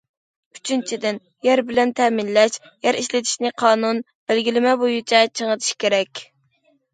[0.57, 2.57] ئۈچىنچىدىن، يەر بىلەن تەمىنلەش،
[2.87, 4.01] يەر ئىشلىتىشنى قانۇن،
[4.33, 6.25] بەلگىلىمە بويىچە چىڭىتىش كېرەك.